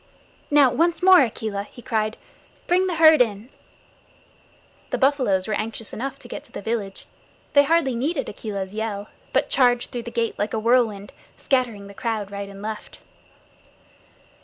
[0.49, 2.17] "Now, once more, Akela," he cried.
[2.65, 3.49] "Bring the herd in."
[4.89, 7.05] The buffaloes were anxious enough to get to the village.
[7.53, 11.93] They hardly needed Akela's yell, but charged through the gate like a whirlwind, scattering the
[11.93, 12.97] crowd right and left.